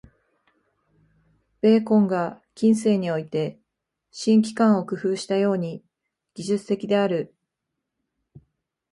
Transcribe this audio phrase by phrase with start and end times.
[1.61, 3.59] ベーコンが近世において
[4.09, 5.83] 「新機関」を工夫したように、
[6.33, 7.35] 技術的である。